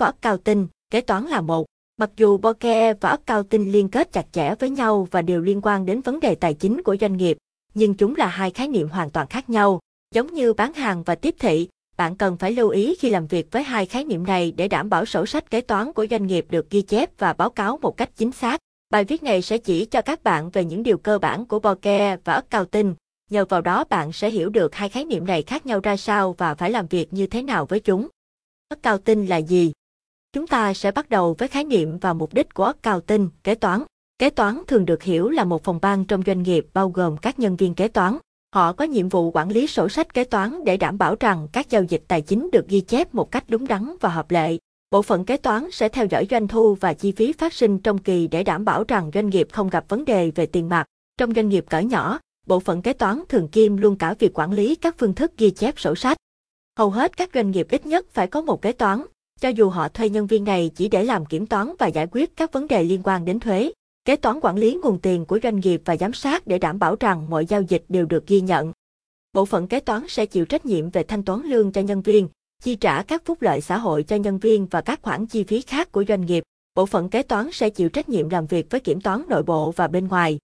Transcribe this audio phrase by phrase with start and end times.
[0.00, 1.66] và accounting, kế toán là một.
[1.96, 5.86] Mặc dù bookie và accounting liên kết chặt chẽ với nhau và đều liên quan
[5.86, 7.36] đến vấn đề tài chính của doanh nghiệp,
[7.74, 9.80] nhưng chúng là hai khái niệm hoàn toàn khác nhau.
[10.14, 13.52] Giống như bán hàng và tiếp thị, bạn cần phải lưu ý khi làm việc
[13.52, 16.46] với hai khái niệm này để đảm bảo sổ sách kế toán của doanh nghiệp
[16.50, 18.60] được ghi chép và báo cáo một cách chính xác.
[18.90, 22.16] Bài viết này sẽ chỉ cho các bạn về những điều cơ bản của bookie
[22.24, 22.94] và accounting.
[23.30, 26.34] Nhờ vào đó bạn sẽ hiểu được hai khái niệm này khác nhau ra sao
[26.38, 28.08] và phải làm việc như thế nào với chúng.
[28.68, 29.72] Accounting là gì?
[30.32, 33.82] Chúng ta sẽ bắt đầu với khái niệm và mục đích của accounting, kế toán.
[34.18, 37.38] Kế toán thường được hiểu là một phòng ban trong doanh nghiệp bao gồm các
[37.38, 38.18] nhân viên kế toán.
[38.54, 41.70] Họ có nhiệm vụ quản lý sổ sách kế toán để đảm bảo rằng các
[41.70, 44.56] giao dịch tài chính được ghi chép một cách đúng đắn và hợp lệ.
[44.90, 47.98] Bộ phận kế toán sẽ theo dõi doanh thu và chi phí phát sinh trong
[47.98, 50.86] kỳ để đảm bảo rằng doanh nghiệp không gặp vấn đề về tiền mặt.
[51.18, 54.52] Trong doanh nghiệp cỡ nhỏ, bộ phận kế toán thường kiêm luôn cả việc quản
[54.52, 56.16] lý các phương thức ghi chép sổ sách.
[56.78, 59.02] Hầu hết các doanh nghiệp ít nhất phải có một kế toán,
[59.40, 62.36] cho dù họ thuê nhân viên này chỉ để làm kiểm toán và giải quyết
[62.36, 63.72] các vấn đề liên quan đến thuế.
[64.04, 66.96] Kế toán quản lý nguồn tiền của doanh nghiệp và giám sát để đảm bảo
[67.00, 68.72] rằng mọi giao dịch đều được ghi nhận.
[69.32, 72.28] Bộ phận kế toán sẽ chịu trách nhiệm về thanh toán lương cho nhân viên,
[72.62, 75.60] chi trả các phúc lợi xã hội cho nhân viên và các khoản chi phí
[75.60, 76.44] khác của doanh nghiệp.
[76.74, 79.72] Bộ phận kế toán sẽ chịu trách nhiệm làm việc với kiểm toán nội bộ
[79.76, 80.38] và bên ngoài.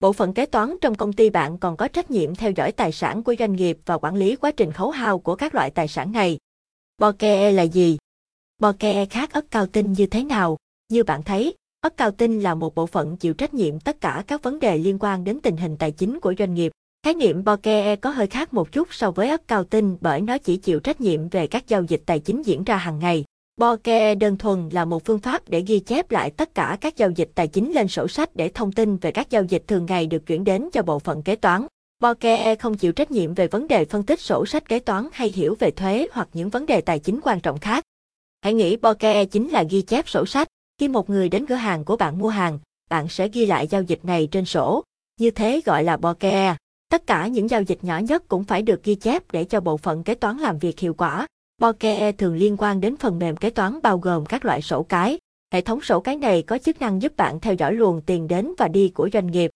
[0.00, 2.92] Bộ phận kế toán trong công ty bạn còn có trách nhiệm theo dõi tài
[2.92, 5.88] sản của doanh nghiệp và quản lý quá trình khấu hao của các loại tài
[5.88, 6.38] sản này.
[6.98, 7.98] Bokeh là gì?
[8.62, 10.56] Bokeh khác ấp cao tinh như thế nào?
[10.92, 14.24] Như bạn thấy, ấp cao tinh là một bộ phận chịu trách nhiệm tất cả
[14.26, 16.72] các vấn đề liên quan đến tình hình tài chính của doanh nghiệp.
[17.04, 20.38] Khái niệm bokeh có hơi khác một chút so với ấp cao tinh bởi nó
[20.38, 23.24] chỉ chịu trách nhiệm về các giao dịch tài chính diễn ra hàng ngày.
[23.56, 27.10] Bokeh đơn thuần là một phương pháp để ghi chép lại tất cả các giao
[27.10, 30.06] dịch tài chính lên sổ sách để thông tin về các giao dịch thường ngày
[30.06, 31.66] được chuyển đến cho bộ phận kế toán.
[32.00, 35.28] Bokeh không chịu trách nhiệm về vấn đề phân tích sổ sách kế toán hay
[35.34, 37.84] hiểu về thuế hoặc những vấn đề tài chính quan trọng khác.
[38.42, 40.48] Hãy nghĩ Bokeh e chính là ghi chép sổ sách.
[40.78, 42.58] Khi một người đến cửa hàng của bạn mua hàng,
[42.90, 44.82] bạn sẽ ghi lại giao dịch này trên sổ.
[45.20, 46.32] Như thế gọi là Bokeh.
[46.32, 46.56] E.
[46.88, 49.76] Tất cả những giao dịch nhỏ nhất cũng phải được ghi chép để cho bộ
[49.76, 51.26] phận kế toán làm việc hiệu quả.
[51.60, 54.82] Bokeh e thường liên quan đến phần mềm kế toán bao gồm các loại sổ
[54.82, 55.18] cái.
[55.52, 58.52] Hệ thống sổ cái này có chức năng giúp bạn theo dõi luồng tiền đến
[58.58, 59.50] và đi của doanh nghiệp.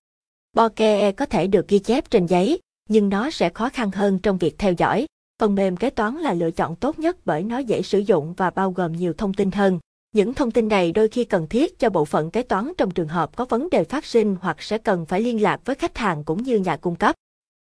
[0.53, 4.39] Bokeh có thể được ghi chép trên giấy, nhưng nó sẽ khó khăn hơn trong
[4.39, 5.07] việc theo dõi.
[5.41, 8.51] Phần mềm kế toán là lựa chọn tốt nhất bởi nó dễ sử dụng và
[8.51, 9.79] bao gồm nhiều thông tin hơn.
[10.13, 13.09] Những thông tin này đôi khi cần thiết cho bộ phận kế toán trong trường
[13.09, 16.25] hợp có vấn đề phát sinh hoặc sẽ cần phải liên lạc với khách hàng
[16.25, 17.15] cũng như nhà cung cấp.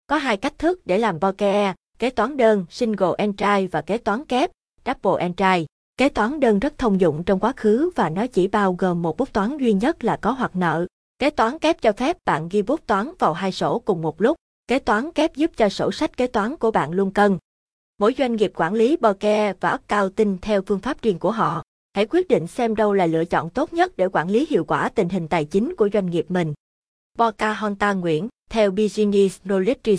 [0.06, 4.24] Có hai cách thức để làm bokeh, kế toán đơn single entry và kế toán
[4.24, 4.50] kép
[4.86, 5.66] double entry.
[5.96, 9.16] Kế toán đơn rất thông dụng trong quá khứ và nó chỉ bao gồm một
[9.16, 10.86] bút toán duy nhất là có hoặc nợ.
[11.18, 14.36] Kế toán kép cho phép bạn ghi bút toán vào hai sổ cùng một lúc.
[14.68, 17.38] Kế toán kép giúp cho sổ sách kế toán của bạn luôn cân.
[18.00, 21.62] Mỗi doanh nghiệp quản lý bokeh và accounting theo phương pháp riêng của họ.
[21.94, 24.88] Hãy quyết định xem đâu là lựa chọn tốt nhất để quản lý hiệu quả
[24.88, 26.54] tình hình tài chính của doanh nghiệp mình.
[27.18, 29.98] Pocahontas Nguyễn, theo Business Knowledge Research